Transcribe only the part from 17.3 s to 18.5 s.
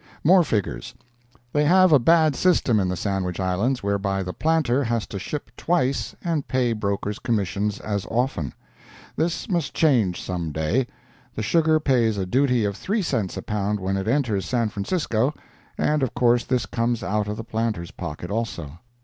the planter's pocket